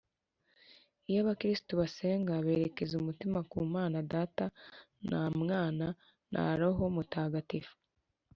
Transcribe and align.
Iyo 1.09 1.19
abakirisitu 1.23 1.73
basenga 1.81 2.43
berekeza 2.45 2.93
umutima 3.01 3.39
ku 3.51 3.57
mana 3.75 3.97
data 4.13 4.45
na 5.09 5.19
mwana 5.39 5.87
na 6.31 6.41
roho 6.59 6.83
mutagatifu 6.95 7.73